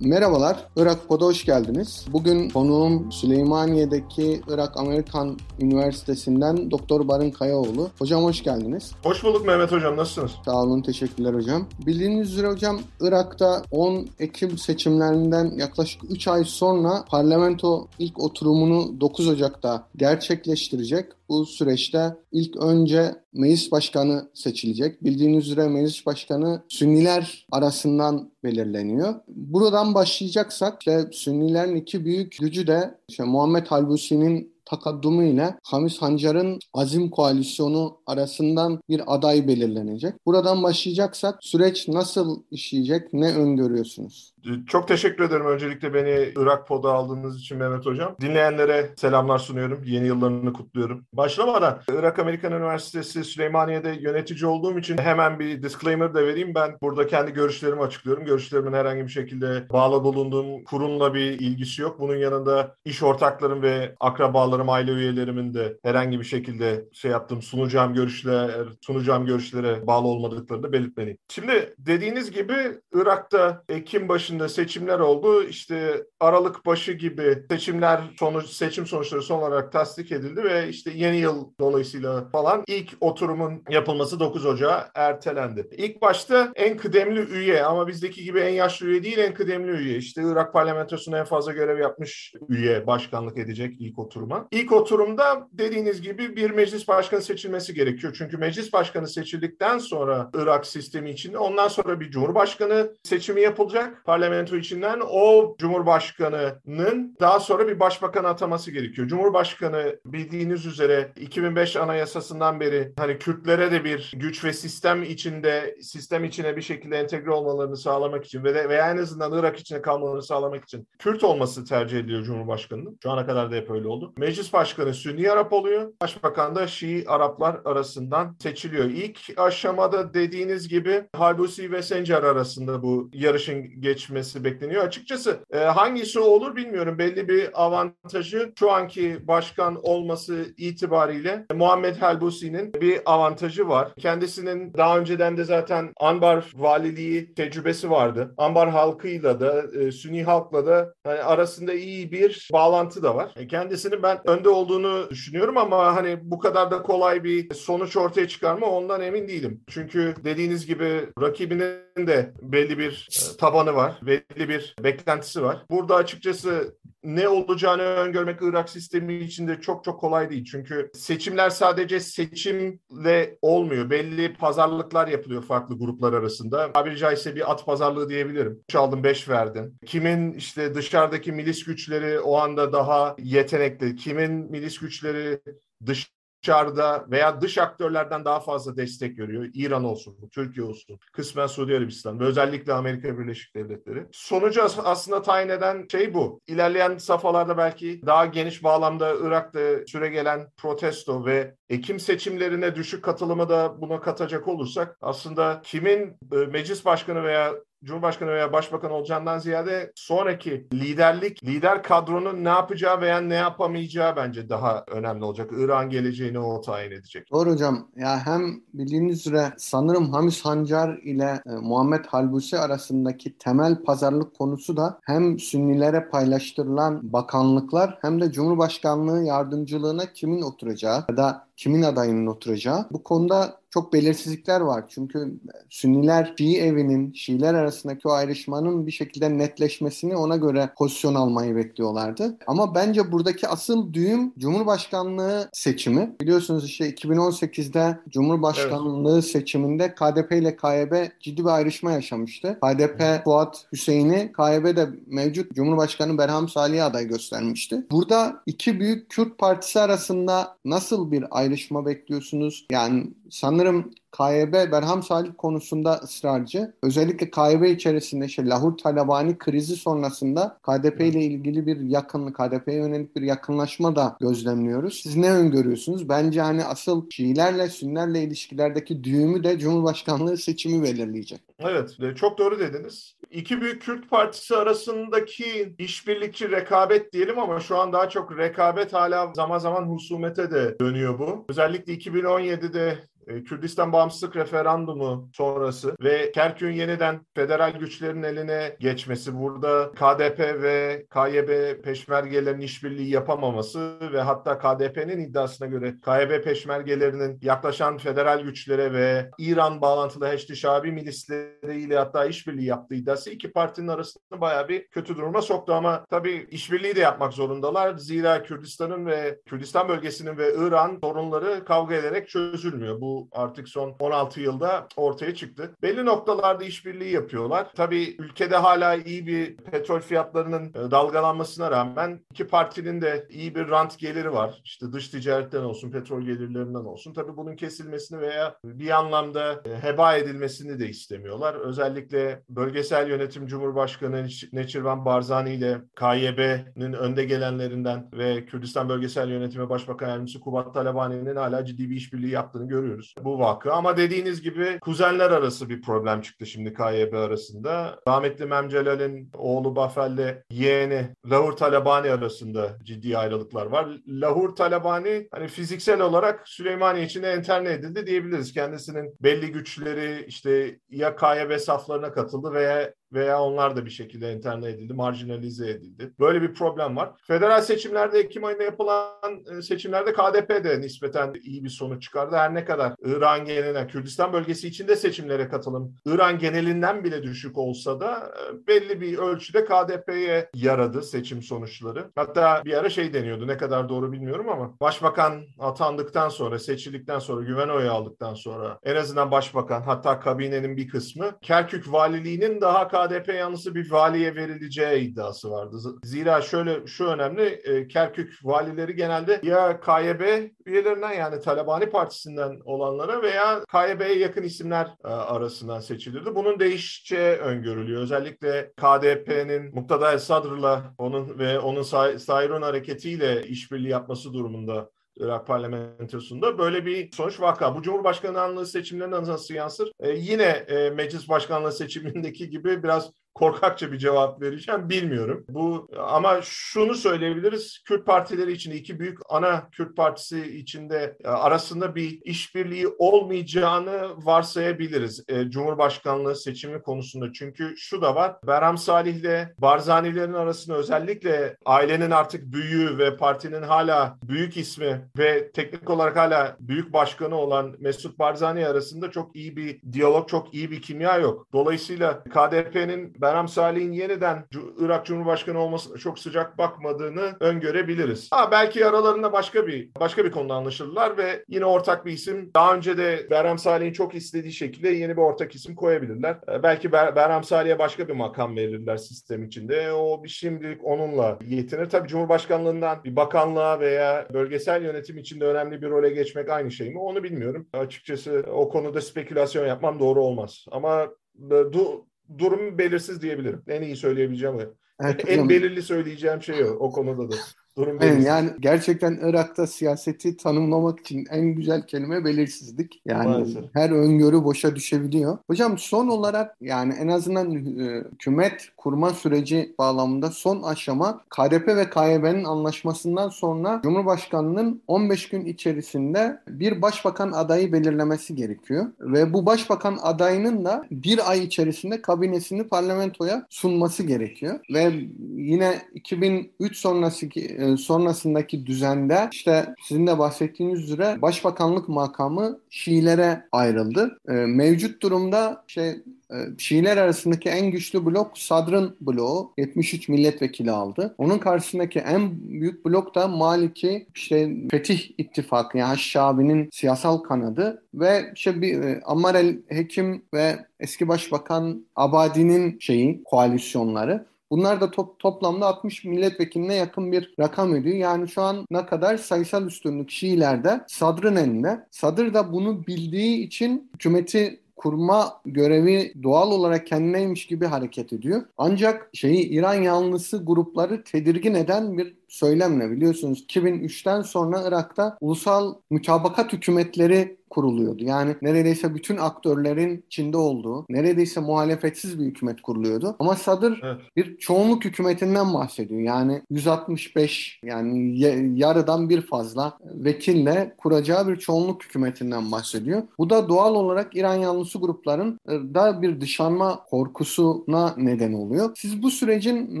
Merhabalar, 0.00 0.66
Irak 0.76 1.08
Pod'a 1.08 1.24
hoş 1.24 1.44
geldiniz. 1.44 2.06
Bugün 2.12 2.48
konuğum 2.48 3.12
Süleymaniye'deki 3.12 4.40
Irak 4.48 4.76
Amerikan 4.76 5.38
Üniversitesi'nden 5.60 6.70
Doktor 6.70 7.08
Barın 7.08 7.30
Kayaoğlu. 7.30 7.90
Hocam 7.98 8.24
hoş 8.24 8.42
geldiniz. 8.42 8.92
Hoş 9.02 9.24
bulduk 9.24 9.46
Mehmet 9.46 9.72
Hocam, 9.72 9.96
nasılsınız? 9.96 10.32
Sağ 10.44 10.62
olun, 10.62 10.82
teşekkürler 10.82 11.34
hocam. 11.34 11.66
Bildiğiniz 11.86 12.32
üzere 12.32 12.46
hocam, 12.46 12.80
Irak'ta 13.00 13.62
10 13.70 14.06
Ekim 14.18 14.58
seçimlerinden 14.58 15.52
yaklaşık 15.58 16.02
3 16.10 16.28
ay 16.28 16.44
sonra 16.44 17.04
parlamento 17.08 17.88
ilk 17.98 18.22
oturumunu 18.22 19.00
9 19.00 19.28
Ocak'ta 19.28 19.88
gerçekleştirecek. 19.96 21.06
Bu 21.28 21.46
süreçte 21.46 22.16
ilk 22.32 22.56
önce 22.56 23.14
meclis 23.32 23.72
başkanı 23.72 24.28
seçilecek. 24.34 25.04
Bildiğiniz 25.04 25.46
üzere 25.46 25.68
meclis 25.68 26.06
başkanı 26.06 26.62
Sünniler 26.68 27.46
arasından 27.52 28.30
belirleniyor. 28.44 29.14
Buradan 29.28 29.94
başlayacaksak 29.94 30.80
işte 30.80 31.08
Sünnilerin 31.12 31.76
iki 31.76 32.04
büyük 32.04 32.38
gücü 32.40 32.66
de 32.66 32.98
işte 33.08 33.24
Muhammed 33.24 33.66
Halbusi'nin 33.66 34.57
takaddumu 34.68 35.22
ile 35.22 35.54
Hamis 35.64 36.02
Hancar'ın 36.02 36.58
Azim 36.74 37.10
Koalisyonu 37.10 37.98
arasından 38.06 38.80
bir 38.88 39.02
aday 39.06 39.48
belirlenecek. 39.48 40.14
Buradan 40.26 40.62
başlayacaksak 40.62 41.38
süreç 41.40 41.88
nasıl 41.88 42.42
işleyecek, 42.50 43.12
ne 43.12 43.34
öngörüyorsunuz? 43.34 44.34
Çok 44.66 44.88
teşekkür 44.88 45.24
ederim 45.24 45.46
öncelikle 45.46 45.94
beni 45.94 46.32
Irak 46.36 46.68
Pod'a 46.68 46.92
aldığınız 46.92 47.40
için 47.40 47.58
Mehmet 47.58 47.86
Hocam. 47.86 48.16
Dinleyenlere 48.20 48.90
selamlar 48.96 49.38
sunuyorum. 49.38 49.82
Yeni 49.86 50.06
yıllarını 50.06 50.52
kutluyorum. 50.52 51.04
Başlamadan 51.12 51.80
Irak 51.92 52.18
Amerikan 52.18 52.52
Üniversitesi 52.52 53.24
Süleymaniye'de 53.24 53.96
yönetici 54.00 54.46
olduğum 54.46 54.78
için 54.78 54.98
hemen 54.98 55.38
bir 55.38 55.62
disclaimer 55.62 56.14
da 56.14 56.26
vereyim. 56.26 56.54
Ben 56.54 56.76
burada 56.82 57.06
kendi 57.06 57.32
görüşlerimi 57.32 57.82
açıklıyorum. 57.82 58.24
Görüşlerimin 58.24 58.72
herhangi 58.72 59.02
bir 59.02 59.08
şekilde 59.08 59.66
bağlı 59.72 60.04
bulunduğum 60.04 60.64
kurumla 60.64 61.14
bir 61.14 61.40
ilgisi 61.40 61.82
yok. 61.82 62.00
Bunun 62.00 62.16
yanında 62.16 62.74
iş 62.84 63.02
ortaklarım 63.02 63.62
ve 63.62 63.94
akrabalarım, 64.00 64.57
aile 64.66 64.92
üyelerimin 64.92 65.54
de 65.54 65.78
herhangi 65.82 66.18
bir 66.18 66.24
şekilde 66.24 66.84
şey 66.92 67.10
yaptığım 67.10 67.42
sunacağım 67.42 67.94
görüşler, 67.94 68.50
sunacağım 68.80 69.26
görüşlere 69.26 69.86
bağlı 69.86 70.06
olmadıklarını 70.06 70.72
belirtmeliyim. 70.72 71.18
Şimdi 71.28 71.74
dediğiniz 71.78 72.30
gibi 72.30 72.54
Irak'ta 72.92 73.64
Ekim 73.68 74.08
başında 74.08 74.48
seçimler 74.48 74.98
oldu. 74.98 75.42
İşte 75.42 76.04
Aralık 76.20 76.66
başı 76.66 76.92
gibi 76.92 77.44
seçimler 77.50 78.00
sonuç 78.18 78.46
seçim 78.46 78.86
sonuçları 78.86 79.22
son 79.22 79.38
olarak 79.38 79.72
tasdik 79.72 80.12
edildi 80.12 80.44
ve 80.44 80.68
işte 80.68 80.90
yeni 80.94 81.16
yıl 81.16 81.52
dolayısıyla 81.60 82.28
falan 82.30 82.64
ilk 82.66 82.96
oturumun 83.00 83.62
yapılması 83.70 84.20
9 84.20 84.46
Ocağı 84.46 84.84
ertelendi. 84.94 85.68
İlk 85.76 86.02
başta 86.02 86.52
en 86.54 86.76
kıdemli 86.76 87.20
üye 87.20 87.64
ama 87.64 87.86
bizdeki 87.86 88.24
gibi 88.24 88.40
en 88.40 88.52
yaşlı 88.52 88.86
üye 88.86 89.02
değil 89.02 89.18
en 89.18 89.34
kıdemli 89.34 89.70
üye. 89.70 89.96
İşte 89.96 90.22
Irak 90.24 90.52
parlamentosunda 90.52 91.18
en 91.18 91.24
fazla 91.24 91.52
görev 91.52 91.78
yapmış 91.78 92.32
üye 92.48 92.86
başkanlık 92.86 93.38
edecek 93.38 93.74
ilk 93.78 93.98
oturuma. 93.98 94.47
İlk 94.50 94.72
oturumda 94.72 95.48
dediğiniz 95.52 96.02
gibi 96.02 96.36
bir 96.36 96.50
meclis 96.50 96.88
başkanı 96.88 97.22
seçilmesi 97.22 97.74
gerekiyor. 97.74 98.14
Çünkü 98.18 98.36
meclis 98.36 98.72
başkanı 98.72 99.08
seçildikten 99.08 99.78
sonra 99.78 100.30
Irak 100.34 100.66
sistemi 100.66 101.10
içinde 101.10 101.38
ondan 101.38 101.68
sonra 101.68 102.00
bir 102.00 102.10
cumhurbaşkanı 102.10 102.92
seçimi 103.02 103.40
yapılacak 103.40 104.04
parlamento 104.04 104.56
içinden 104.56 105.00
o 105.10 105.56
Cumhurbaşkanı'nın 105.58 107.16
daha 107.20 107.40
sonra 107.40 107.68
bir 107.68 107.80
başbakan 107.80 108.24
ataması 108.24 108.70
gerekiyor. 108.70 109.08
Cumhurbaşkanı 109.08 109.98
bildiğiniz 110.04 110.66
üzere 110.66 111.12
2005 111.20 111.76
Anayasası'ndan 111.76 112.60
beri 112.60 112.92
hani 112.98 113.18
Kürtlere 113.18 113.72
de 113.72 113.84
bir 113.84 114.12
güç 114.16 114.44
ve 114.44 114.52
sistem 114.52 115.02
içinde 115.02 115.76
sistem 115.82 116.24
içine 116.24 116.56
bir 116.56 116.62
şekilde 116.62 116.96
entegre 116.96 117.30
olmalarını 117.30 117.76
sağlamak 117.76 118.24
için 118.24 118.44
ve 118.44 118.54
de 118.54 118.68
veya 118.68 118.90
en 118.90 118.96
azından 118.96 119.38
Irak 119.38 119.58
içine 119.58 119.82
kalmalarını 119.82 120.22
sağlamak 120.22 120.64
için 120.64 120.88
Kürt 120.98 121.24
olması 121.24 121.64
tercih 121.64 121.98
ediliyor 121.98 122.22
Cumhurbaşkanı'nın. 122.22 122.98
Şu 123.02 123.10
ana 123.10 123.26
kadar 123.26 123.50
da 123.50 123.54
hep 123.54 123.70
öyle 123.70 123.88
oldu. 123.88 124.12
Meclis 124.16 124.37
Başkanı 124.52 124.94
Sünni 124.94 125.30
Arap 125.30 125.52
oluyor. 125.52 125.92
Başbakan 126.02 126.56
da 126.56 126.66
Şii 126.66 127.04
Araplar 127.08 127.60
arasından 127.64 128.36
seçiliyor. 128.42 128.84
İlk 128.84 129.18
aşamada 129.36 130.14
dediğiniz 130.14 130.68
gibi 130.68 131.04
Halbusi 131.16 131.72
ve 131.72 131.82
Sencer 131.82 132.22
arasında 132.22 132.82
bu 132.82 133.10
yarışın 133.12 133.80
geç 133.80 133.98
geçmesi 133.98 134.44
bekleniyor. 134.44 134.84
Açıkçası 134.84 135.38
e, 135.52 135.58
hangisi 135.58 136.20
olur 136.20 136.56
bilmiyorum. 136.56 136.98
Belli 136.98 137.28
bir 137.28 137.64
avantajı 137.64 138.52
şu 138.58 138.72
anki 138.72 139.28
başkan 139.28 139.80
olması 139.82 140.46
itibariyle 140.56 141.46
Muhammed 141.54 141.96
Helbusi'nin 141.96 142.74
bir 142.74 143.00
avantajı 143.04 143.68
var. 143.68 143.92
Kendisinin 143.98 144.74
daha 144.74 144.98
önceden 144.98 145.36
de 145.36 145.44
zaten 145.44 145.92
Anbar 145.96 146.52
valiliği 146.54 147.34
tecrübesi 147.34 147.90
vardı. 147.90 148.34
Anbar 148.36 148.70
halkıyla 148.70 149.40
da 149.40 149.62
e, 149.80 149.92
Sünni 149.92 150.24
halkla 150.24 150.66
da 150.66 150.94
hani 151.04 151.20
arasında 151.20 151.72
iyi 151.72 152.12
bir 152.12 152.48
bağlantı 152.52 153.02
da 153.02 153.16
var. 153.16 153.32
E, 153.36 153.46
kendisinin 153.46 154.02
ben 154.02 154.18
önde 154.28 154.48
olduğunu 154.48 155.10
düşünüyorum 155.10 155.56
ama 155.56 155.96
hani 155.96 156.18
bu 156.22 156.38
kadar 156.38 156.70
da 156.70 156.82
kolay 156.82 157.24
bir 157.24 157.54
sonuç 157.54 157.96
ortaya 157.96 158.28
çıkarma 158.28 158.66
ondan 158.66 159.00
emin 159.00 159.28
değilim. 159.28 159.60
Çünkü 159.68 160.14
dediğiniz 160.24 160.66
gibi 160.66 161.08
rakibinin 161.20 162.06
de 162.06 162.32
belli 162.42 162.78
bir 162.78 163.08
e, 163.12 163.36
tabanı 163.36 163.74
var 163.74 164.00
belli 164.02 164.48
bir 164.48 164.76
beklentisi 164.84 165.42
var. 165.42 165.64
Burada 165.70 165.94
açıkçası 165.96 166.76
ne 167.04 167.28
olacağını 167.28 167.82
öngörmek 167.82 168.38
Irak 168.42 168.70
sistemi 168.70 169.14
içinde 169.14 169.60
çok 169.60 169.84
çok 169.84 170.00
kolay 170.00 170.30
değil. 170.30 170.44
Çünkü 170.44 170.90
seçimler 170.94 171.50
sadece 171.50 172.00
seçimle 172.00 173.38
olmuyor. 173.42 173.90
Belli 173.90 174.34
pazarlıklar 174.34 175.08
yapılıyor 175.08 175.42
farklı 175.42 175.78
gruplar 175.78 176.12
arasında. 176.12 176.72
Tabiri 176.72 176.96
caizse 176.96 177.36
bir 177.36 177.50
at 177.50 177.66
pazarlığı 177.66 178.08
diyebilirim. 178.08 178.60
Çaldın 178.68 179.04
beş 179.04 179.28
verdin. 179.28 179.78
Kimin 179.86 180.32
işte 180.32 180.74
dışarıdaki 180.74 181.32
milis 181.32 181.64
güçleri 181.64 182.20
o 182.20 182.36
anda 182.36 182.72
daha 182.72 183.16
yetenekli, 183.18 183.96
kimin 183.96 184.32
milis 184.32 184.78
güçleri 184.78 185.40
dış 185.86 186.17
dışarıda 186.42 187.06
veya 187.10 187.40
dış 187.40 187.58
aktörlerden 187.58 188.24
daha 188.24 188.40
fazla 188.40 188.76
destek 188.76 189.16
görüyor. 189.16 189.46
İran 189.54 189.84
olsun, 189.84 190.16
Türkiye 190.32 190.66
olsun, 190.66 190.98
kısmen 191.12 191.46
Suudi 191.46 191.76
Arabistan 191.76 192.20
ve 192.20 192.24
özellikle 192.24 192.72
Amerika 192.72 193.18
Birleşik 193.18 193.54
Devletleri. 193.54 194.06
Sonucu 194.12 194.62
aslında 194.62 195.22
tayin 195.22 195.48
eden 195.48 195.86
şey 195.92 196.14
bu. 196.14 196.40
İlerleyen 196.46 196.98
safhalarda 196.98 197.56
belki 197.56 198.00
daha 198.06 198.26
geniş 198.26 198.64
bağlamda 198.64 199.14
Irak'ta 199.22 199.60
süre 199.86 200.08
gelen 200.08 200.48
protesto 200.56 201.26
ve 201.26 201.54
Ekim 201.68 202.00
seçimlerine 202.00 202.74
düşük 202.74 203.04
katılımı 203.04 203.48
da 203.48 203.80
buna 203.80 204.00
katacak 204.00 204.48
olursak 204.48 204.96
aslında 205.00 205.60
kimin 205.64 206.16
e, 206.32 206.36
meclis 206.36 206.84
başkanı 206.84 207.22
veya 207.24 207.54
Cumhurbaşkanı 207.84 208.30
veya 208.30 208.52
Başbakan 208.52 208.90
olacağından 208.90 209.38
ziyade 209.38 209.92
sonraki 209.94 210.66
liderlik, 210.72 211.44
lider 211.44 211.82
kadronun 211.82 212.44
ne 212.44 212.48
yapacağı 212.48 213.00
veya 213.00 213.20
ne 213.20 213.34
yapamayacağı 213.34 214.16
bence 214.16 214.48
daha 214.48 214.84
önemli 214.88 215.24
olacak. 215.24 215.50
İran 215.58 215.90
geleceğini 215.90 216.38
o 216.38 216.60
tayin 216.60 216.90
edecek. 216.90 217.32
Doğru 217.32 217.50
hocam. 217.50 217.88
Ya 217.96 218.26
hem 218.26 218.62
bildiğiniz 218.74 219.26
üzere 219.26 219.52
sanırım 219.56 220.12
Hamis 220.12 220.44
Hancar 220.44 220.98
ile 220.98 221.40
e, 221.46 221.50
Muhammed 221.50 222.04
Halbusi 222.04 222.58
arasındaki 222.58 223.38
temel 223.38 223.82
pazarlık 223.82 224.34
konusu 224.34 224.76
da 224.76 225.00
hem 225.04 225.38
Sünnilere 225.38 226.08
paylaştırılan 226.08 227.12
bakanlıklar 227.12 227.98
hem 228.02 228.20
de 228.20 228.32
Cumhurbaşkanlığı 228.32 229.24
yardımcılığına 229.24 230.12
kimin 230.12 230.42
oturacağı 230.42 231.04
ya 231.10 231.16
da 231.16 231.47
kimin 231.58 231.82
adayının 231.82 232.26
oturacağı. 232.26 232.86
Bu 232.90 233.02
konuda 233.02 233.58
çok 233.70 233.92
belirsizlikler 233.92 234.60
var. 234.60 234.84
Çünkü 234.88 235.40
Sünniler 235.70 236.34
Şii 236.38 236.58
evinin, 236.58 237.12
Şiiler 237.12 237.54
arasındaki 237.54 238.08
o 238.08 238.10
ayrışmanın 238.10 238.86
bir 238.86 238.92
şekilde 238.92 239.38
netleşmesini 239.38 240.16
ona 240.16 240.36
göre 240.36 240.70
pozisyon 240.78 241.14
almayı 241.14 241.56
bekliyorlardı. 241.56 242.36
Ama 242.46 242.74
bence 242.74 243.12
buradaki 243.12 243.48
asıl 243.48 243.92
düğüm 243.92 244.32
Cumhurbaşkanlığı 244.38 245.48
seçimi. 245.52 246.16
Biliyorsunuz 246.20 246.64
işte 246.64 246.90
2018'de 246.90 247.98
Cumhurbaşkanlığı 248.08 249.14
evet. 249.14 249.24
seçiminde 249.24 249.94
KDP 249.94 250.32
ile 250.32 250.56
KYB 250.56 251.10
ciddi 251.20 251.44
bir 251.44 251.50
ayrışma 251.50 251.92
yaşamıştı. 251.92 252.58
KDP 252.62 253.24
Fuat 253.24 253.66
Hüseyin'i, 253.72 254.32
KYB 254.36 254.76
de 254.76 254.88
mevcut 255.06 255.54
Cumhurbaşkanı 255.54 256.18
Berham 256.18 256.48
Salih'e 256.48 256.82
aday 256.82 257.06
göstermişti. 257.08 257.86
Burada 257.90 258.42
iki 258.46 258.80
büyük 258.80 259.10
Kürt 259.10 259.38
partisi 259.38 259.80
arasında 259.80 260.56
nasıl 260.64 261.12
bir 261.12 261.24
ayrışma 261.30 261.47
bekliyorsunuz? 261.86 262.66
Yani 262.70 263.06
sanırım 263.30 263.90
KYB 264.12 264.72
Berham 264.72 265.02
Salih 265.02 265.30
konusunda 265.38 265.92
ısrarcı. 265.92 266.72
Özellikle 266.82 267.30
KYB 267.30 267.62
içerisinde 267.62 268.24
işte 268.24 268.46
Lahur 268.46 268.76
Talabani 268.76 269.38
krizi 269.38 269.76
sonrasında 269.76 270.58
KDP 270.62 271.00
ile 271.00 271.20
ilgili 271.20 271.66
bir 271.66 271.80
yakınlık, 271.80 272.36
KDP'ye 272.36 272.76
yönelik 272.76 273.16
bir 273.16 273.22
yakınlaşma 273.22 273.96
da 273.96 274.16
gözlemliyoruz. 274.20 275.00
Siz 275.02 275.16
ne 275.16 275.32
öngörüyorsunuz? 275.32 276.08
Bence 276.08 276.40
hani 276.40 276.64
asıl 276.64 277.10
Şiilerle, 277.10 277.68
Sünnilerle 277.68 278.22
ilişkilerdeki 278.22 279.04
düğümü 279.04 279.44
de 279.44 279.58
Cumhurbaşkanlığı 279.58 280.36
seçimi 280.36 280.82
belirleyecek. 280.82 281.40
Evet, 281.60 281.96
e, 282.00 282.14
çok 282.14 282.38
doğru 282.38 282.58
dediniz. 282.58 283.14
İki 283.30 283.60
büyük 283.60 283.82
Kürt 283.82 284.10
partisi 284.10 284.56
arasındaki 284.56 285.74
işbirlikçi 285.78 286.50
rekabet 286.50 287.12
diyelim 287.12 287.38
ama 287.38 287.60
şu 287.60 287.76
an 287.76 287.92
daha 287.92 288.08
çok 288.08 288.38
rekabet 288.38 288.92
hala 288.92 289.32
zaman 289.34 289.58
zaman 289.58 289.82
husumete 289.82 290.50
de 290.50 290.78
dönüyor 290.80 291.18
bu. 291.18 291.44
Özellikle 291.48 291.94
2017'de 291.94 292.88
e, 292.88 293.17
Kürdistan 293.28 293.92
bağımsızlık 293.92 294.36
referandumu 294.36 295.30
sonrası 295.34 295.96
ve 296.02 296.32
Kerkük'ün 296.32 296.72
yeniden 296.72 297.26
federal 297.34 297.72
güçlerin 297.78 298.22
eline 298.22 298.76
geçmesi, 298.80 299.38
burada 299.38 299.92
KDP 299.92 300.40
ve 300.40 301.06
KYB 301.14 301.82
peşmergelerinin 301.84 302.60
işbirliği 302.60 303.10
yapamaması 303.10 303.98
ve 304.12 304.20
hatta 304.20 304.58
KDP'nin 304.58 305.20
iddiasına 305.20 305.68
göre 305.68 305.94
KYB 306.04 306.44
peşmergelerinin 306.44 307.38
yaklaşan 307.42 307.98
federal 307.98 308.40
güçlere 308.40 308.92
ve 308.92 309.30
İran 309.38 309.80
bağlantılı 309.80 310.28
Heşti 310.28 310.56
Şabi 310.56 310.92
milisleriyle 310.92 311.98
hatta 311.98 312.24
işbirliği 312.24 312.66
yaptığı 312.66 312.94
iddiası 312.94 313.30
iki 313.30 313.52
partinin 313.52 313.88
arasında 313.88 314.40
bayağı 314.40 314.68
bir 314.68 314.88
kötü 314.88 315.16
duruma 315.16 315.42
soktu 315.42 315.74
ama 315.74 316.04
tabii 316.10 316.46
işbirliği 316.50 316.96
de 316.96 317.00
yapmak 317.00 317.32
zorundalar. 317.32 317.96
Zira 317.96 318.42
Kürdistan'ın 318.42 319.06
ve 319.06 319.40
Kürdistan 319.46 319.88
bölgesinin 319.88 320.36
ve 320.36 320.54
İran 320.54 320.98
sorunları 321.02 321.64
kavga 321.64 321.94
ederek 321.94 322.28
çözülmüyor. 322.28 323.00
Bu 323.00 323.17
artık 323.32 323.68
son 323.68 323.96
16 324.00 324.40
yılda 324.40 324.86
ortaya 324.96 325.34
çıktı. 325.34 325.74
Belli 325.82 326.04
noktalarda 326.04 326.64
işbirliği 326.64 327.12
yapıyorlar. 327.12 327.70
Tabii 327.76 328.16
ülkede 328.18 328.56
hala 328.56 328.94
iyi 328.94 329.26
bir 329.26 329.56
petrol 329.56 330.00
fiyatlarının 330.00 330.68
e, 330.68 330.90
dalgalanmasına 330.90 331.70
rağmen 331.70 332.20
iki 332.30 332.46
partinin 332.46 333.00
de 333.00 333.26
iyi 333.30 333.54
bir 333.54 333.68
rant 333.68 333.98
geliri 333.98 334.32
var. 334.32 334.60
İşte 334.64 334.92
dış 334.92 335.08
ticaretten 335.08 335.62
olsun, 335.62 335.90
petrol 335.90 336.22
gelirlerinden 336.22 336.84
olsun. 336.84 337.12
Tabii 337.12 337.36
bunun 337.36 337.56
kesilmesini 337.56 338.20
veya 338.20 338.54
bir 338.64 338.90
anlamda 338.98 339.62
e, 339.64 339.82
heba 339.82 340.16
edilmesini 340.16 340.80
de 340.80 340.88
istemiyorlar. 340.88 341.54
Özellikle 341.54 342.42
bölgesel 342.48 343.08
yönetim 343.08 343.46
Cumhurbaşkanı 343.46 344.26
Neçirvan 344.52 345.04
Barzani 345.04 345.54
ile 345.54 345.80
KYB'nin 345.96 346.92
önde 346.92 347.24
gelenlerinden 347.24 348.08
ve 348.12 348.46
Kürdistan 348.46 348.88
Bölgesel 348.88 349.30
Yönetimi 349.30 349.68
Başbakan 349.68 350.08
Yardımcısı 350.08 350.40
Kubat 350.40 350.74
Talabani'nin 350.74 351.36
hala 351.36 351.64
ciddi 351.64 351.90
bir 351.90 351.96
işbirliği 351.96 352.30
yaptığını 352.30 352.68
görüyoruz. 352.68 353.07
Bu 353.24 353.38
vakı 353.38 353.72
ama 353.72 353.96
dediğiniz 353.96 354.42
gibi 354.42 354.78
kuzenler 354.80 355.30
arası 355.30 355.68
bir 355.68 355.82
problem 355.82 356.20
çıktı 356.20 356.46
şimdi 356.46 356.74
KYB 356.74 357.14
arasında. 357.14 358.00
Rahmetli 358.08 358.46
Memcelal'in 358.46 359.30
oğlu 359.34 359.76
Bafel'le 359.76 360.42
yeğeni 360.50 361.08
Lahur 361.30 361.52
Talabani 361.52 362.10
arasında 362.10 362.78
ciddi 362.82 363.18
ayrılıklar 363.18 363.66
var. 363.66 363.88
Lahur 364.06 364.56
Talabani 364.56 365.28
hani 365.32 365.48
fiziksel 365.48 366.00
olarak 366.00 366.48
Süleymaniye 366.48 367.06
içinde 367.06 367.32
enterne 367.32 367.72
edildi 367.72 368.06
diyebiliriz. 368.06 368.52
Kendisinin 368.52 369.14
belli 369.20 369.52
güçleri 369.52 370.24
işte 370.26 370.78
ya 370.90 371.16
KYB 371.16 371.58
saflarına 371.58 372.12
katıldı 372.12 372.52
veya 372.52 372.92
veya 373.12 373.42
onlar 373.42 373.76
da 373.76 373.84
bir 373.84 373.90
şekilde 373.90 374.32
enterne 374.32 374.68
edildi, 374.68 374.94
marjinalize 374.94 375.70
edildi. 375.70 376.12
Böyle 376.20 376.42
bir 376.42 376.54
problem 376.54 376.96
var. 376.96 377.10
Federal 377.26 377.62
seçimlerde 377.62 378.18
Ekim 378.18 378.44
ayında 378.44 378.62
yapılan 378.62 379.44
e, 379.58 379.62
seçimlerde 379.62 380.12
KDP 380.12 380.64
de 380.64 380.80
nispeten 380.80 381.34
iyi 381.42 381.64
bir 381.64 381.68
sonuç 381.68 382.02
çıkardı. 382.02 382.36
Her 382.36 382.54
ne 382.54 382.64
kadar 382.64 382.94
İran 383.04 383.44
geneline, 383.44 383.86
Kürdistan 383.86 384.32
bölgesi 384.32 384.68
içinde 384.68 384.96
seçimlere 384.96 385.48
katılım 385.48 385.94
İran 386.06 386.38
genelinden 386.38 387.04
bile 387.04 387.22
düşük 387.22 387.58
olsa 387.58 388.00
da 388.00 388.32
e, 388.38 388.66
belli 388.66 389.00
bir 389.00 389.18
ölçüde 389.18 389.64
KDP'ye 389.64 390.50
yaradı 390.54 391.02
seçim 391.02 391.42
sonuçları. 391.42 392.10
Hatta 392.14 392.62
bir 392.64 392.72
ara 392.72 392.90
şey 392.90 393.12
deniyordu 393.12 393.46
ne 393.46 393.56
kadar 393.56 393.88
doğru 393.88 394.12
bilmiyorum 394.12 394.48
ama 394.48 394.74
başbakan 394.80 395.42
atandıktan 395.58 396.28
sonra, 396.28 396.58
seçildikten 396.58 397.18
sonra, 397.18 397.44
güven 397.44 397.68
oyu 397.68 397.90
aldıktan 397.90 398.34
sonra 398.34 398.78
en 398.82 398.96
azından 398.96 399.30
başbakan 399.30 399.82
hatta 399.82 400.20
kabinenin 400.20 400.76
bir 400.76 400.88
kısmı 400.88 401.38
Kerkük 401.42 401.92
valiliğinin 401.92 402.60
daha 402.60 402.88
KDP 402.98 403.34
yanlısı 403.34 403.74
bir 403.74 403.90
valiye 403.90 404.34
verileceği 404.34 405.08
iddiası 405.08 405.50
vardı. 405.50 405.76
Zira 406.02 406.42
şöyle 406.42 406.86
şu 406.86 407.06
önemli, 407.06 407.42
e, 407.42 407.88
Kerkük 407.88 408.38
valileri 408.42 408.96
genelde 408.96 409.40
ya 409.42 409.80
KYB 409.80 410.50
üyelerinden 410.66 411.12
yani 411.12 411.40
Talabani 411.40 411.90
Partisi'nden 411.90 412.60
olanlara 412.64 413.22
veya 413.22 413.64
KYB'ye 413.72 414.18
yakın 414.18 414.42
isimler 414.42 414.86
e, 415.04 415.08
arasından 415.08 415.80
seçilirdi. 415.80 416.34
Bunun 416.34 416.60
değişeceği 416.60 417.36
öngörülüyor. 417.36 418.02
Özellikle 418.02 418.72
KDP'nin 418.76 419.74
Muktadar 419.74 420.12
El 420.12 420.18
Sadr'la 420.18 420.94
onun 420.98 421.38
ve 421.38 421.58
onun 421.58 421.82
Sayrun 422.18 422.62
hareketiyle 422.62 423.46
işbirliği 423.46 423.88
yapması 423.88 424.32
durumunda 424.32 424.90
Irak 425.18 425.46
parlamentosunda 425.46 426.58
böyle 426.58 426.86
bir 426.86 427.12
sonuç 427.12 427.40
vaka. 427.40 427.76
Bu 427.76 427.82
Cumhurbaşkanlığı 427.82 428.66
seçimlerine 428.66 429.14
nasıl 429.14 429.54
yansır? 429.54 429.92
Ee, 430.00 430.10
yine 430.10 430.44
e, 430.44 430.90
meclis 430.90 431.28
başkanlığı 431.28 431.72
seçimindeki 431.72 432.50
gibi 432.50 432.82
biraz 432.82 433.12
korkakça 433.38 433.92
bir 433.92 433.98
cevap 433.98 434.42
vereceğim 434.42 434.88
bilmiyorum. 434.88 435.44
Bu 435.48 435.88
ama 435.98 436.42
şunu 436.42 436.94
söyleyebiliriz. 436.94 437.82
Kürt 437.84 438.06
partileri 438.06 438.52
için 438.52 438.70
iki 438.70 439.00
büyük 439.00 439.18
ana 439.28 439.70
Kürt 439.70 439.96
partisi 439.96 440.58
içinde 440.58 441.16
e, 441.24 441.28
arasında 441.28 441.94
bir 441.94 442.20
işbirliği 442.24 442.88
olmayacağını 442.88 444.26
varsayabiliriz. 444.26 445.24
E, 445.28 445.50
Cumhurbaşkanlığı 445.50 446.36
seçimi 446.36 446.82
konusunda. 446.82 447.32
Çünkü 447.32 447.74
şu 447.76 448.02
da 448.02 448.14
var. 448.14 448.36
Berham 448.46 448.78
Salih 448.78 449.14
ile 449.14 449.54
Barzanilerin 449.58 450.32
arasında 450.32 450.76
özellikle 450.76 451.56
ailenin 451.64 452.10
artık 452.10 452.52
büyüğü 452.52 452.98
ve 452.98 453.16
partinin 453.16 453.62
hala 453.62 454.18
büyük 454.22 454.56
ismi 454.56 455.08
ve 455.18 455.50
teknik 455.52 455.90
olarak 455.90 456.16
hala 456.16 456.56
büyük 456.60 456.92
başkanı 456.92 457.36
olan 457.36 457.76
Mesut 457.78 458.18
Barzani 458.18 458.66
arasında 458.66 459.10
çok 459.10 459.36
iyi 459.36 459.56
bir 459.56 459.80
diyalog, 459.92 460.28
çok 460.28 460.54
iyi 460.54 460.70
bir 460.70 460.82
kimya 460.82 461.18
yok. 461.18 461.46
Dolayısıyla 461.52 462.24
KDP'nin 462.24 463.20
Berham 463.28 463.48
Salih'in 463.48 463.92
yeniden 463.92 464.44
Irak 464.78 465.06
Cumhurbaşkanı 465.06 465.58
olmasına 465.58 465.98
çok 465.98 466.18
sıcak 466.18 466.58
bakmadığını 466.58 467.36
öngörebiliriz. 467.40 468.28
Ha 468.32 468.48
belki 468.50 468.86
aralarında 468.86 469.32
başka 469.32 469.66
bir 469.66 469.90
başka 470.00 470.24
bir 470.24 470.30
konuda 470.30 470.54
anlaşırlar 470.54 471.16
ve 471.18 471.44
yine 471.48 471.64
ortak 471.64 472.06
bir 472.06 472.12
isim 472.12 472.50
daha 472.54 472.76
önce 472.76 472.98
de 472.98 473.26
Berham 473.30 473.58
Salih'in 473.58 473.92
çok 473.92 474.14
istediği 474.14 474.52
şekilde 474.52 474.88
yeni 474.88 475.16
bir 475.16 475.22
ortak 475.22 475.54
isim 475.54 475.74
koyabilirler. 475.74 476.38
Ee, 476.48 476.62
belki 476.62 476.92
Ber 476.92 477.42
Salih'e 477.42 477.78
başka 477.78 478.08
bir 478.08 478.12
makam 478.12 478.56
verirler 478.56 478.96
sistem 478.96 479.44
içinde. 479.44 479.92
O 479.92 480.24
bir 480.24 480.28
şimdilik 480.28 480.84
onunla 480.84 481.38
yetinir. 481.46 481.88
Tabii 481.88 482.08
Cumhurbaşkanlığından 482.08 483.04
bir 483.04 483.16
bakanlığa 483.16 483.80
veya 483.80 484.28
bölgesel 484.32 484.84
yönetim 484.84 485.18
içinde 485.18 485.44
önemli 485.44 485.82
bir 485.82 485.90
role 485.90 486.10
geçmek 486.10 486.50
aynı 486.50 486.70
şey 486.70 486.90
mi? 486.90 486.98
Onu 486.98 487.22
bilmiyorum. 487.22 487.68
Açıkçası 487.72 488.44
o 488.52 488.68
konuda 488.68 489.00
spekülasyon 489.00 489.66
yapmam 489.66 490.00
doğru 490.00 490.20
olmaz. 490.22 490.66
Ama 490.70 491.08
e, 491.50 491.50
du 491.50 492.08
durum 492.38 492.78
belirsiz 492.78 493.22
diyebilirim. 493.22 493.62
En 493.68 493.82
iyi 493.82 493.96
söyleyebileceğim 493.96 494.56
o. 494.56 494.74
Evet, 495.00 495.24
en 495.28 495.48
belirli 495.48 495.82
söyleyeceğim 495.82 496.42
şey 496.42 496.64
o, 496.64 496.68
o 496.68 496.90
konuda 496.90 497.32
da. 497.32 497.36
Durum 497.78 497.98
evet, 498.00 498.26
yani 498.26 498.50
gerçekten 498.60 499.18
Irak'ta 499.22 499.66
siyaseti 499.66 500.36
tanımlamak 500.36 501.00
için 501.00 501.26
en 501.30 501.44
güzel 501.54 501.86
kelime 501.86 502.24
belirsizlik. 502.24 503.02
Yani 503.06 503.28
Maalesef. 503.28 503.64
her 503.72 503.90
öngörü 503.90 504.44
boşa 504.44 504.76
düşebiliyor. 504.76 505.38
Hocam 505.46 505.78
son 505.78 506.08
olarak 506.08 506.56
yani 506.60 506.94
en 506.94 507.08
azından 507.08 507.54
e, 507.54 508.04
hükümet 508.12 508.68
kurma 508.76 509.10
süreci 509.10 509.74
bağlamında 509.78 510.30
son 510.30 510.62
aşama 510.62 511.20
KDP 511.30 511.68
ve 511.68 511.90
KYB'nin 511.90 512.44
anlaşmasından 512.44 513.28
sonra 513.28 513.80
Cumhurbaşkanı'nın 513.82 514.82
15 514.88 515.28
gün 515.28 515.44
içerisinde 515.44 516.40
bir 516.48 516.82
başbakan 516.82 517.32
adayı 517.32 517.72
belirlemesi 517.72 518.34
gerekiyor. 518.34 518.86
Ve 519.00 519.32
bu 519.32 519.46
başbakan 519.46 519.98
adayının 520.02 520.64
da 520.64 520.84
bir 520.90 521.30
ay 521.30 521.44
içerisinde 521.44 522.02
kabinesini 522.02 522.64
parlamentoya 522.64 523.46
sunması 523.48 524.02
gerekiyor. 524.02 524.60
Ve 524.74 524.92
yine 525.36 525.82
2003 525.94 526.76
sonrası 526.76 527.26
e, 527.26 527.67
sonrasındaki 527.76 528.66
düzende 528.66 529.28
işte 529.32 529.74
sizin 529.82 530.06
de 530.06 530.18
bahsettiğiniz 530.18 530.80
üzere 530.80 531.22
başbakanlık 531.22 531.88
makamı 531.88 532.58
Şiilere 532.70 533.44
ayrıldı. 533.52 534.18
E, 534.28 534.32
mevcut 534.32 535.02
durumda 535.02 535.64
şey 535.66 535.88
e, 536.30 536.36
Şiiler 536.58 536.96
arasındaki 536.96 537.48
en 537.48 537.70
güçlü 537.70 538.06
blok 538.06 538.38
Sadr'ın 538.38 538.96
bloğu 539.00 539.52
73 539.58 540.08
milletvekili 540.08 540.70
aldı. 540.70 541.14
Onun 541.18 541.38
karşısındaki 541.38 541.98
en 541.98 542.30
büyük 542.48 542.86
blok 542.86 543.14
da 543.14 543.28
Maliki 543.28 544.06
işte 544.14 544.50
Fetih 544.70 545.10
İttifakı 545.18 545.78
yani 545.78 545.98
Şabi'nin 545.98 546.68
siyasal 546.72 547.18
kanadı 547.18 547.82
ve 547.94 548.32
işte 548.34 548.62
bir 548.62 548.80
e, 548.82 549.00
Ammar 549.04 549.34
el 549.34 549.56
Hekim 549.68 550.22
ve 550.34 550.56
eski 550.80 551.08
başbakan 551.08 551.84
Abadi'nin 551.96 552.78
şeyi 552.78 553.24
koalisyonları. 553.24 554.26
Bunlar 554.50 554.80
da 554.80 554.90
top, 554.90 555.18
toplamda 555.18 555.66
60 555.66 556.04
milletvekiline 556.04 556.74
yakın 556.74 557.12
bir 557.12 557.34
rakam 557.40 557.76
ediyor. 557.76 557.96
Yani 557.96 558.28
şu 558.28 558.42
an 558.42 558.66
ne 558.70 558.86
kadar 558.86 559.16
sayısal 559.16 559.66
üstünlük 559.66 560.10
Şiilerde 560.10 560.80
Sadr'ın 560.88 561.36
elinde. 561.36 561.86
Sadr 561.90 562.34
da 562.34 562.52
bunu 562.52 562.86
bildiği 562.86 563.46
için 563.46 563.90
hükümeti 563.94 564.60
kurma 564.78 565.40
görevi 565.46 566.12
doğal 566.22 566.50
olarak 566.50 566.86
kendineymiş 566.86 567.46
gibi 567.46 567.66
hareket 567.66 568.12
ediyor. 568.12 568.42
Ancak 568.58 569.10
şeyi 569.14 569.48
İran 569.48 569.74
yanlısı 569.74 570.44
grupları 570.44 571.04
tedirgin 571.04 571.54
eden 571.54 571.98
bir 571.98 572.14
söylem 572.28 572.78
ne 572.78 572.90
biliyorsunuz? 572.90 573.44
2003'ten 573.48 574.22
sonra 574.22 574.62
Irak'ta 574.68 575.18
ulusal 575.20 575.74
mütabakat 575.90 576.52
hükümetleri 576.52 577.37
kuruluyordu. 577.50 578.04
Yani 578.04 578.36
neredeyse 578.42 578.94
bütün 578.94 579.16
aktörlerin 579.16 580.04
içinde 580.06 580.36
olduğu, 580.36 580.86
neredeyse 580.88 581.40
muhalefetsiz 581.40 582.18
bir 582.18 582.24
hükümet 582.24 582.62
kuruluyordu. 582.62 583.16
Ama 583.18 583.34
Sadır 583.34 583.80
evet. 583.84 584.00
bir 584.16 584.38
çoğunluk 584.38 584.84
hükümetinden 584.84 585.54
bahsediyor. 585.54 586.00
Yani 586.00 586.42
165 586.50 587.60
yani 587.64 588.20
yarıdan 588.58 589.08
bir 589.08 589.20
fazla 589.20 589.78
vekille 589.84 590.74
kuracağı 590.78 591.28
bir 591.28 591.36
çoğunluk 591.36 591.84
hükümetinden 591.84 592.52
bahsediyor. 592.52 593.02
Bu 593.18 593.30
da 593.30 593.48
doğal 593.48 593.74
olarak 593.74 594.16
İran 594.16 594.34
yanlısı 594.34 594.78
grupların 594.78 595.40
e, 595.48 595.52
da 595.52 596.02
bir 596.02 596.20
dışlanma 596.20 596.84
korkusuna 596.90 597.94
neden 597.96 598.32
oluyor. 598.32 598.70
Siz 598.76 599.02
bu 599.02 599.10
sürecin 599.10 599.80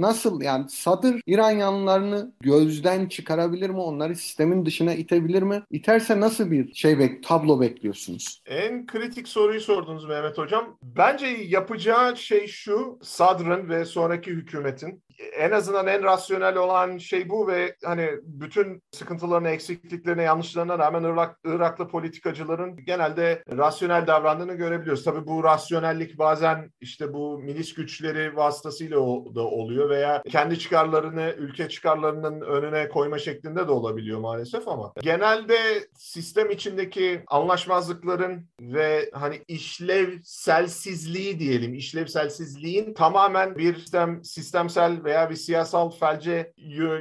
nasıl 0.00 0.40
yani 0.42 0.64
Sadır 0.68 1.20
İran 1.26 1.50
yanlılarını 1.50 2.32
gözden 2.40 3.06
çıkarabilir 3.06 3.70
mi? 3.70 3.80
Onları 3.80 4.16
sistemin 4.16 4.66
dışına 4.66 4.94
itebilir 4.94 5.42
mi? 5.42 5.62
İterse 5.70 6.20
nasıl 6.20 6.50
bir 6.50 6.74
şey 6.74 6.98
bek 6.98 7.22
tablo 7.22 7.57
bekliyorsunuz? 7.60 8.42
En 8.46 8.86
kritik 8.86 9.28
soruyu 9.28 9.60
sordunuz 9.60 10.04
Mehmet 10.04 10.38
Hocam. 10.38 10.78
Bence 10.82 11.26
yapacağı 11.26 12.16
şey 12.16 12.46
şu, 12.46 12.98
Sadr'ın 13.02 13.68
ve 13.68 13.84
sonraki 13.84 14.30
hükümetin 14.30 15.02
en 15.18 15.50
azından 15.50 15.86
en 15.86 16.02
rasyonel 16.02 16.56
olan 16.56 16.98
şey 16.98 17.28
bu 17.28 17.48
ve 17.48 17.76
hani 17.84 18.10
bütün 18.22 18.82
sıkıntılarına, 18.92 19.50
eksikliklerine, 19.50 20.22
yanlışlarına 20.22 20.78
rağmen 20.78 21.02
Irak, 21.02 21.38
Iraklı 21.44 21.88
politikacıların 21.88 22.76
genelde 22.76 23.42
rasyonel 23.50 24.06
davrandığını 24.06 24.54
görebiliyoruz. 24.54 25.04
Tabii 25.04 25.26
bu 25.26 25.44
rasyonellik 25.44 26.18
bazen 26.18 26.72
işte 26.80 27.12
bu 27.12 27.38
milis 27.38 27.74
güçleri 27.74 28.36
vasıtasıyla 28.36 28.96
da 29.34 29.42
oluyor 29.42 29.90
veya 29.90 30.22
kendi 30.28 30.58
çıkarlarını 30.58 31.34
ülke 31.38 31.68
çıkarlarının 31.68 32.40
önüne 32.40 32.88
koyma 32.88 33.18
şeklinde 33.18 33.68
de 33.68 33.72
olabiliyor 33.72 34.20
maalesef 34.20 34.68
ama 34.68 34.92
genelde 35.02 35.56
sistem 35.98 36.50
içindeki 36.50 37.22
anlaşmazlıkların 37.26 38.46
ve 38.60 39.10
hani 39.12 39.42
işlevselsizliği 39.48 41.38
diyelim, 41.38 41.74
işlevselsizliğin 41.74 42.94
tamamen 42.94 43.56
bir 43.56 43.74
sistem 43.74 44.24
sistemsel 44.24 45.04
veya 45.08 45.30
bir 45.30 45.36
siyasal 45.36 45.90
felce 45.90 46.52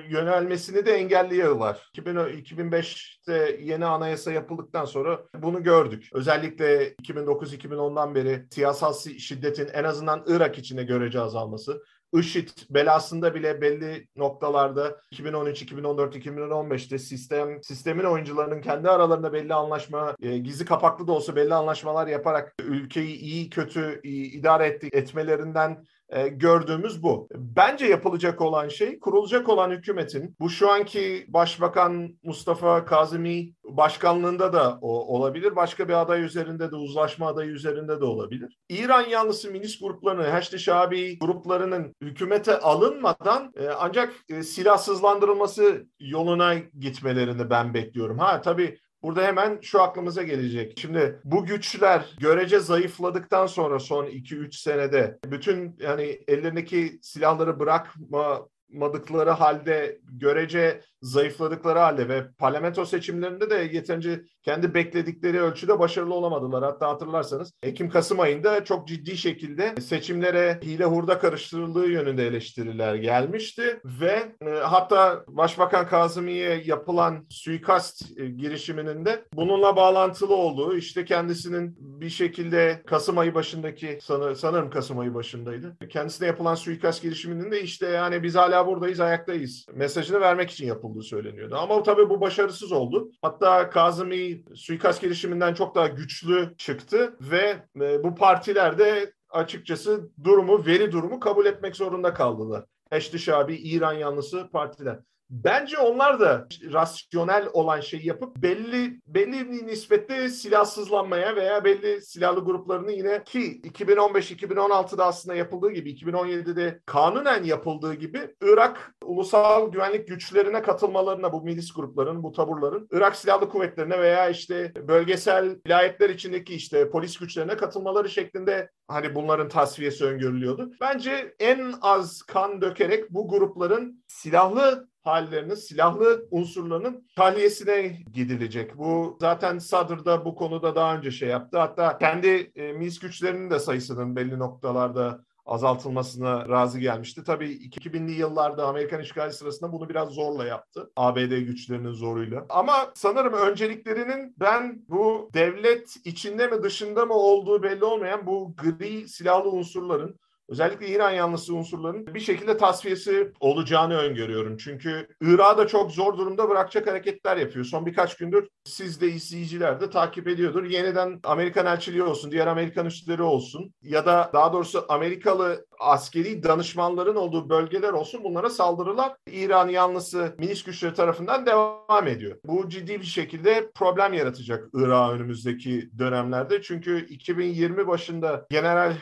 yönelmesini 0.10 0.86
de 0.86 0.92
engelliyorlar. 0.92 1.92
2005'te 1.96 3.60
yeni 3.62 3.86
anayasa 3.86 4.32
yapıldıktan 4.32 4.86
sonra 4.86 5.20
bunu 5.34 5.64
gördük. 5.64 6.10
Özellikle 6.14 6.94
2009-2010'dan 6.94 8.16
beri 8.16 8.46
siyasal 8.52 8.94
şiddetin 8.94 9.70
en 9.74 9.84
azından 9.84 10.24
Irak 10.28 10.58
içinde 10.58 10.84
görece 10.84 11.20
azalması, 11.20 11.84
IŞİD 12.14 12.50
belasında 12.70 13.36
bile 13.36 13.62
belli 13.62 14.08
noktalarda 14.16 15.02
2013, 15.12 15.62
2014, 15.62 16.16
2015'te 16.16 17.00
sistem 17.00 17.64
sistemin 17.64 18.04
oyuncularının 18.04 18.62
kendi 18.62 18.90
aralarında 18.90 19.34
belli 19.34 19.54
anlaşma, 19.54 20.16
e, 20.22 20.38
gizli 20.38 20.66
kapaklı 20.66 21.08
da 21.08 21.12
olsa 21.12 21.36
belli 21.36 21.54
anlaşmalar 21.54 22.08
yaparak 22.08 22.56
ülkeyi 22.60 23.18
iyi 23.18 23.50
kötü 23.50 24.00
iyi, 24.04 24.32
idare 24.32 24.66
etti, 24.68 24.90
etmelerinden 24.92 25.86
e, 26.10 26.28
gördüğümüz 26.28 27.04
bu. 27.04 27.30
Bence 27.36 27.86
yapılacak 27.86 28.42
olan 28.42 28.68
şey 28.68 29.00
kurulacak 29.00 29.50
olan 29.50 29.72
hükümetin 29.72 30.36
bu 30.40 30.50
şu 30.50 30.72
anki 30.72 31.26
Başbakan 31.28 32.18
Mustafa 32.24 32.86
Kazimi 32.86 33.54
başkanlığında 33.64 34.54
da 34.54 34.78
o, 34.82 35.18
olabilir. 35.18 35.56
Başka 35.56 35.88
bir 35.88 35.94
aday 35.94 36.24
üzerinde 36.24 36.72
de 36.72 36.76
uzlaşma 36.76 37.28
adayı 37.28 37.50
üzerinde 37.50 38.02
de 38.02 38.06
olabilir. 38.06 38.58
İran 38.70 39.10
yanlısı 39.10 39.52
milis 39.52 39.80
gruplarını, 39.80 40.28
Haçlı 40.28 40.60
Şabi 40.60 41.20
gruplarının 41.20 41.96
hükümete 42.02 42.60
alınmadan 42.60 43.54
e, 43.56 43.68
ancak 43.68 44.14
e, 44.30 44.44
silahsızlandırılması 44.44 45.88
yoluna 46.00 46.54
gitmelerini 46.80 47.50
ben 47.50 47.74
bekliyorum. 47.74 48.20
Ha 48.20 48.42
tabii 48.42 48.78
Burada 49.04 49.24
hemen 49.24 49.60
şu 49.62 49.82
aklımıza 49.82 50.24
gelecek. 50.24 50.80
Şimdi 50.80 51.20
bu 51.24 51.46
güçler 51.46 52.16
görece 52.20 52.60
zayıfladıktan 52.60 53.48
sonra 53.48 53.80
son 53.80 54.06
2-3 54.06 54.58
senede 54.58 55.20
bütün 55.26 55.76
yani 55.80 56.20
ellerindeki 56.28 57.00
silahları 57.02 57.60
bırakma 57.60 58.48
madıkları 58.70 59.30
halde 59.30 60.00
görece 60.04 60.82
zayıfladıkları 61.02 61.80
halde 61.80 62.10
ve 62.10 62.28
parlamento 62.38 62.86
seçimlerinde 62.86 63.50
de 63.50 63.56
yeterince 63.56 64.22
kendi 64.44 64.74
bekledikleri 64.74 65.42
ölçüde 65.42 65.80
başarılı 65.80 66.14
olamadılar. 66.14 66.64
Hatta 66.64 66.90
hatırlarsanız 66.90 67.54
Ekim-Kasım 67.64 68.20
ayında 68.20 68.64
çok 68.64 68.88
ciddi 68.88 69.18
şekilde 69.18 69.76
seçimlere 69.82 70.60
hile 70.64 70.86
hurda 70.86 71.20
karıştırıldığı 71.20 71.88
yönünde 71.88 72.28
eleştiriler 72.28 72.96
gelmişti 72.96 73.80
ve 73.86 74.36
e, 74.42 74.50
hatta 74.50 75.24
Başbakan 75.28 75.88
Kazımi'ye 75.88 76.62
yapılan 76.66 77.26
suikast 77.30 78.20
e, 78.20 78.26
girişiminin 78.26 79.06
de 79.06 79.24
bununla 79.34 79.76
bağlantılı 79.76 80.36
olduğu 80.36 80.78
işte 80.78 81.06
kendisinin 81.06 81.78
bir 81.80 82.10
şekilde 82.10 82.82
Kasım 82.88 83.18
ayı 83.18 83.36
başındaki 83.36 84.00
sanır, 84.02 84.36
sanırım 84.36 84.70
Kasım 84.70 85.00
ayı 85.00 85.14
başındaydı. 85.14 85.78
Kendisine 85.90 86.28
yapılan 86.28 86.56
suikast 86.56 87.02
girişiminin 87.02 87.52
de 87.52 87.62
işte 87.62 87.88
yani 87.88 88.24
biz 88.24 88.36
hala 88.36 88.57
buradayız 88.66 89.00
ayaktayız 89.00 89.66
mesajını 89.74 90.22
vermek 90.22 90.50
için 90.50 90.66
yapıldı 90.66 90.88
yapıldığı 90.88 91.04
söyleniyordu. 91.04 91.56
Ama 91.56 91.84
tabii 91.84 92.10
bu 92.10 92.22
başarısız 92.22 92.72
oldu. 92.72 93.12
Hatta 93.22 93.70
Kazımi 93.70 94.44
suikast 94.56 95.02
girişiminden 95.02 95.54
çok 95.54 95.76
daha 95.76 95.88
güçlü 95.88 96.54
çıktı 96.58 97.18
ve 97.22 97.58
e, 97.82 98.04
bu 98.04 98.16
partiler 98.16 98.78
de 98.78 99.14
açıkçası 99.30 100.10
durumu, 100.24 100.66
veri 100.66 100.92
durumu 100.92 101.20
kabul 101.20 101.46
etmek 101.46 101.76
zorunda 101.76 102.14
kaldılar. 102.14 102.66
Eşli 102.92 103.20
Şabi, 103.20 103.56
İran 103.56 103.94
yanlısı 103.94 104.50
partiler. 104.52 105.00
Bence 105.30 105.78
onlar 105.78 106.20
da 106.20 106.48
rasyonel 106.74 107.50
olan 107.54 107.80
şeyi 107.80 108.08
yapıp 108.08 108.36
belli 108.38 109.00
belli 109.08 109.52
bir 109.52 109.68
nispette 109.68 110.30
silahsızlanmaya 110.30 111.36
veya 111.36 111.64
belli 111.64 112.02
silahlı 112.02 112.40
gruplarını 112.46 112.92
yine 112.92 113.24
ki 113.24 113.62
2015-2016'da 113.62 115.06
aslında 115.06 115.36
yapıldığı 115.36 115.72
gibi 115.72 115.92
2017'de 115.92 116.80
kanunen 116.86 117.44
yapıldığı 117.44 117.94
gibi 117.94 118.36
Irak 118.42 118.96
ulusal 119.04 119.72
güvenlik 119.72 120.08
güçlerine 120.08 120.62
katılmalarına 120.62 121.34
bu 121.34 121.42
milis 121.42 121.74
grupların, 121.74 122.24
bu 122.24 122.32
taburların 122.32 122.88
Irak 122.92 123.16
silahlı 123.16 123.50
kuvvetlerine 123.50 124.00
veya 124.00 124.30
işte 124.30 124.74
bölgesel 124.88 125.60
vilayetler 125.68 126.10
içindeki 126.10 126.56
işte 126.56 126.90
polis 126.90 127.18
güçlerine 127.18 127.58
katılmaları 127.58 128.10
şeklinde 128.10 128.70
hani 128.88 129.16
bunların 129.16 129.50
tasfiyesi 129.50 130.06
öngörülüyordu. 130.06 130.72
Bence 130.82 131.36
en 131.40 131.74
az 131.82 132.22
kan 132.22 132.62
dökerek 132.62 133.10
bu 133.10 133.28
grupların 133.28 134.04
silahlı 134.08 134.88
hallerinin, 135.08 135.56
silahlı 135.56 136.28
unsurlarının 136.32 137.08
tahliyesine 137.16 137.98
gidilecek. 138.14 138.78
Bu 138.78 139.18
zaten 139.22 139.60
Sadr'da 139.60 140.26
bu 140.26 140.36
konuda 140.36 140.76
daha 140.76 140.98
önce 140.98 141.12
şey 141.12 141.30
yaptı. 141.30 141.60
Hatta 141.60 141.98
kendi 141.98 142.52
e, 142.56 142.74
milis 142.74 143.00
güçlerinin 143.00 143.50
de 143.50 143.60
sayısının 143.60 144.16
belli 144.16 144.40
noktalarda 144.40 145.28
azaltılmasına 145.48 146.50
razı 146.50 146.80
gelmişti. 146.80 147.24
Tabii 147.24 147.52
2000'li 147.52 148.12
yıllarda 148.12 148.68
Amerikan 148.68 149.02
işgali 149.02 149.34
sırasında 149.34 149.72
bunu 149.72 149.90
biraz 149.90 150.10
zorla 150.10 150.46
yaptı. 150.46 150.92
ABD 150.96 151.40
güçlerinin 151.40 151.92
zoruyla. 151.92 152.46
Ama 152.50 152.92
sanırım 152.96 153.34
önceliklerinin 153.34 154.36
ben 154.40 154.86
bu 154.90 155.30
devlet 155.34 155.96
içinde 156.06 156.48
mi 156.48 156.64
dışında 156.64 157.06
mı 157.06 157.14
olduğu 157.14 157.64
belli 157.64 157.86
olmayan 157.86 158.26
bu 158.26 158.56
gri 158.56 159.08
silahlı 159.08 159.50
unsurların 159.50 160.20
özellikle 160.50 160.88
İran 160.88 161.12
yanlısı 161.12 161.56
unsurların 161.56 162.08
bir 162.14 162.20
şekilde 162.20 162.58
tasfiyesi 162.58 163.32
olacağını 163.40 163.98
öngörüyorum. 163.98 164.58
Çünkü 164.58 165.08
Irak'ı 165.22 165.58
da 165.58 165.68
çok 165.68 165.92
zor 165.92 166.18
durumda 166.18 166.50
bırakacak 166.50 166.88
hareketler 166.88 167.38
yapıyor. 167.38 167.66
Son 167.66 167.86
birkaç 167.86 168.18
gündür 168.18 168.48
siz 168.66 169.02
de 169.02 169.08
izleyiciler 169.08 169.82
de 169.82 169.90
takip 169.90 170.28
ediyordur. 170.28 170.64
Yeniden 170.64 171.20
Amerikan 171.24 171.66
elçiliği 171.66 172.04
olsun, 172.04 172.32
diğer 172.32 172.48
Amerikan 172.48 172.86
üsleri 172.86 173.22
olsun 173.22 173.74
ya 173.82 174.06
da 174.06 174.30
daha 174.34 174.54
doğrusu 174.54 174.86
Amerikalı 174.90 175.66
askeri 175.80 176.44
danışmanların 176.44 177.16
olduğu 177.16 177.50
bölgeler 177.50 177.94
olsun 177.94 178.24
bunlara 178.24 178.50
saldırılar 178.50 179.16
İran 179.32 179.70
yanlısı 179.70 180.36
milis 180.38 180.64
güçleri 180.64 180.94
tarafından 180.94 181.46
devam 181.46 182.08
ediyor. 182.08 182.38
Bu 182.46 182.70
ciddi 182.70 183.00
bir 183.00 183.06
şekilde 183.06 183.72
problem 183.76 184.14
yaratacak 184.14 184.70
Irak 184.74 185.12
önümüzdeki 185.12 185.90
dönemlerde. 186.00 186.62
Çünkü 186.62 187.06
2020 187.06 187.88
başında 187.88 188.46
General 188.50 188.94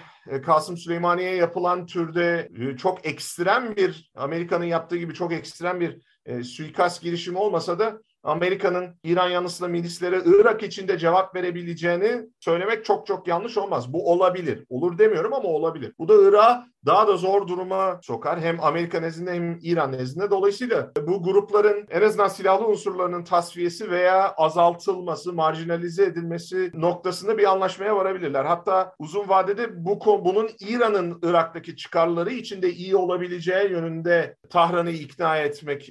Kasım 0.46 0.78
Süleymaniye 0.78 1.36
yapılan 1.36 1.86
türde 1.86 2.50
e, 2.60 2.78
çok 2.78 3.06
ekstrem 3.06 3.76
bir 3.76 4.12
Amerika'nın 4.16 4.66
yaptığı 4.66 4.98
gibi 4.98 5.14
çok 5.14 5.34
ekstrem 5.34 5.80
bir 5.80 6.02
e, 6.26 6.44
suikast 6.44 7.02
girişimi 7.02 7.38
olmasa 7.38 7.80
da 7.80 8.02
Amerika'nın 8.24 9.00
İran 9.04 9.30
yanısında 9.30 9.70
milislere 9.70 10.22
Irak 10.26 10.64
içinde 10.64 10.98
cevap 10.98 11.36
verebileceğini 11.36 12.26
söylemek 12.40 12.86
çok 12.86 13.08
çok 13.08 13.28
yanlış 13.28 13.58
olmaz. 13.58 13.94
Bu 13.94 14.12
olabilir. 14.12 14.66
Olur 14.70 14.98
demiyorum 14.98 15.34
ama 15.34 15.50
olabilir. 15.50 15.94
Bu 16.00 16.08
da 16.08 16.30
Irak'a 16.30 16.68
daha 16.86 17.08
da 17.08 17.18
zor 17.18 17.48
duruma 17.48 18.00
sokar. 18.04 18.40
Hem 18.40 18.64
Amerika 18.64 19.00
nezdinde 19.00 19.34
hem 19.34 19.60
İran 19.62 19.92
nezdinde. 19.92 20.32
Dolayısıyla 20.32 20.92
bu 21.08 21.24
grupların 21.24 21.88
en 21.90 22.02
azından 22.02 22.28
silahlı 22.28 22.68
unsurlarının 22.68 23.24
tasfiyesi 23.24 23.92
veya 23.92 24.34
azaltılması, 24.38 25.34
marjinalize 25.34 26.06
edilmesi 26.06 26.72
noktasında 26.74 27.38
bir 27.38 27.52
anlaşmaya 27.52 27.96
varabilirler. 27.96 28.46
Hatta 28.46 28.96
uzun 29.00 29.30
vadede 29.30 29.86
bu 29.86 30.00
bunun 30.26 30.50
İran'ın 30.60 31.20
Irak'taki 31.24 31.76
çıkarları 31.76 32.32
için 32.32 32.62
de 32.62 32.74
iyi 32.74 32.96
olabileceği 32.96 33.72
yönünde 33.72 34.36
Tahran'ı 34.50 34.92
ikna 34.92 35.38
etmek, 35.38 35.90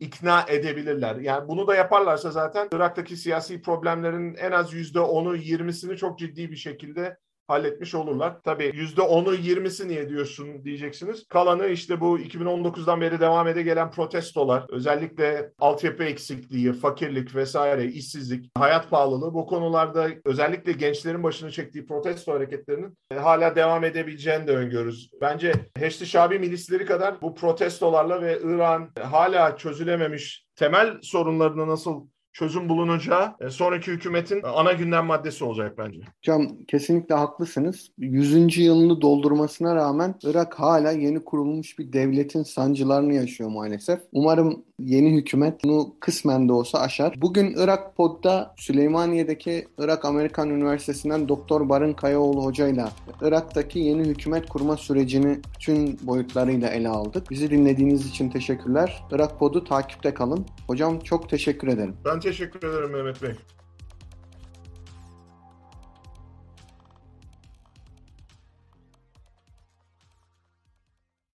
ikna 0.00 0.44
edebilirler. 0.48 1.16
Yani 1.16 1.48
bunu 1.48 1.66
da 1.66 1.74
yaparlarsa 1.74 2.30
zaten 2.30 2.68
Irak'taki 2.72 3.16
siyasi 3.16 3.62
problemlerin 3.62 4.34
en 4.34 4.52
az 4.52 4.74
%10'u 4.74 5.36
20'sini 5.36 5.96
çok 5.96 6.18
ciddi 6.18 6.50
bir 6.50 6.56
şekilde 6.56 7.16
halletmiş 7.48 7.94
olurlar. 7.94 8.42
Tabii 8.44 8.64
%10'u 8.64 9.34
20'si 9.34 9.88
niye 9.88 10.08
diyorsun 10.08 10.64
diyeceksiniz. 10.64 11.28
Kalanı 11.28 11.66
işte 11.66 12.00
bu 12.00 12.18
2019'dan 12.18 13.00
beri 13.00 13.20
devam 13.20 13.48
ede 13.48 13.62
gelen 13.62 13.90
protestolar, 13.90 14.66
özellikle 14.68 15.50
altyapı 15.58 16.04
eksikliği, 16.04 16.72
fakirlik 16.72 17.34
vesaire, 17.34 17.84
işsizlik, 17.84 18.50
hayat 18.58 18.90
pahalılığı 18.90 19.34
bu 19.34 19.46
konularda 19.46 20.08
özellikle 20.24 20.72
gençlerin 20.72 21.22
başını 21.22 21.50
çektiği 21.50 21.86
protesto 21.86 22.32
hareketlerinin 22.32 22.98
e, 23.10 23.14
hala 23.14 23.56
devam 23.56 23.84
edebileceğini 23.84 24.46
de 24.46 24.56
öngörürüz. 24.56 25.10
Bence 25.20 25.52
Heşti 25.76 26.06
Şabi 26.06 26.38
milisleri 26.38 26.86
kadar 26.86 27.22
bu 27.22 27.34
protestolarla 27.34 28.22
ve 28.22 28.40
İran 28.40 28.90
hala 29.00 29.56
çözülememiş 29.56 30.46
temel 30.56 30.98
sorunlarını 31.02 31.68
nasıl 31.68 32.06
çözüm 32.34 32.68
bulunacağı 32.68 33.34
e, 33.40 33.50
sonraki 33.50 33.90
hükümetin 33.90 34.40
ana 34.42 34.72
gündem 34.72 35.06
maddesi 35.06 35.44
olacak 35.44 35.78
bence. 35.78 36.00
Hocam 36.18 36.48
kesinlikle 36.68 37.14
haklısınız. 37.14 37.90
100. 37.98 38.58
yılını 38.58 39.00
doldurmasına 39.00 39.74
rağmen 39.74 40.14
Irak 40.22 40.54
hala 40.54 40.90
yeni 40.90 41.24
kurulmuş 41.24 41.78
bir 41.78 41.92
devletin 41.92 42.42
sancılarını 42.42 43.14
yaşıyor 43.14 43.50
maalesef. 43.50 44.00
Umarım 44.12 44.64
yeni 44.78 45.16
hükümet 45.16 45.64
bunu 45.64 45.94
kısmen 46.00 46.48
de 46.48 46.52
olsa 46.52 46.78
aşar. 46.80 47.14
Bugün 47.16 47.54
Irak 47.56 47.96
Pod'da 47.96 48.54
Süleymaniye'deki 48.56 49.68
Irak 49.78 50.04
Amerikan 50.04 50.50
Üniversitesi'nden 50.50 51.28
Doktor 51.28 51.68
Barın 51.68 51.92
Kayaoğlu 51.92 52.44
hocayla 52.44 52.88
Irak'taki 53.22 53.78
yeni 53.78 54.02
hükümet 54.02 54.48
kurma 54.48 54.76
sürecini 54.76 55.40
tüm 55.60 55.96
boyutlarıyla 56.02 56.68
ele 56.68 56.88
aldık. 56.88 57.30
Bizi 57.30 57.50
dinlediğiniz 57.50 58.06
için 58.06 58.30
teşekkürler. 58.30 59.04
Irak 59.12 59.38
Pod'u 59.38 59.64
takipte 59.64 60.14
kalın. 60.14 60.46
Hocam 60.66 60.98
çok 61.00 61.28
teşekkür 61.28 61.68
ederim. 61.68 61.96
Ben 62.04 62.20
teşekkür 62.24 62.68
ederim 62.68 62.90
Mehmet 62.90 63.22
Bey. 63.22 63.34